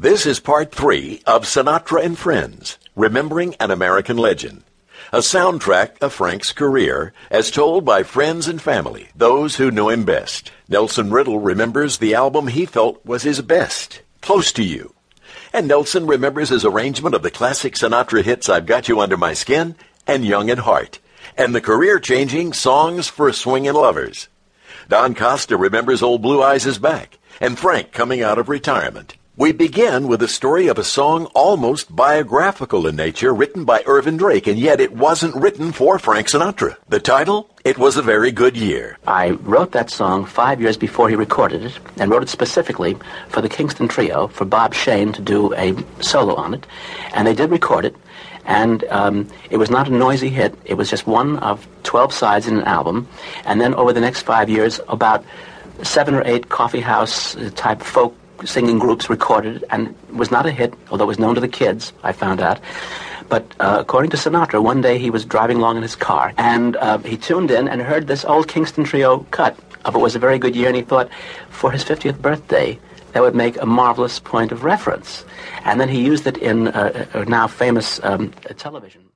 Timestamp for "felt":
12.64-13.04